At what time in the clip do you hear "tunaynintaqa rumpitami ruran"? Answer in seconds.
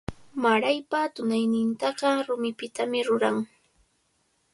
1.15-3.37